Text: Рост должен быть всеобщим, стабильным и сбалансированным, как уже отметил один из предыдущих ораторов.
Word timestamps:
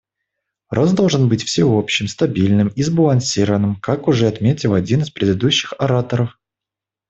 Рост 0.71 0.95
должен 0.95 1.29
быть 1.29 1.43
всеобщим, 1.43 2.07
стабильным 2.07 2.69
и 2.69 2.81
сбалансированным, 2.81 3.75
как 3.75 4.07
уже 4.07 4.27
отметил 4.27 4.73
один 4.73 5.01
из 5.01 5.11
предыдущих 5.11 5.75
ораторов. 5.77 6.39